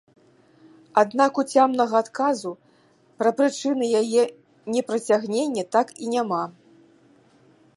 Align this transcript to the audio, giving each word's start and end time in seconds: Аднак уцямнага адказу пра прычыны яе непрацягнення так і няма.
Аднак 1.01 1.33
уцямнага 1.41 1.95
адказу 2.05 2.51
пра 3.19 3.29
прычыны 3.41 3.85
яе 4.01 4.23
непрацягнення 4.77 5.63
так 5.77 5.87
і 6.07 6.11
няма. 6.15 6.41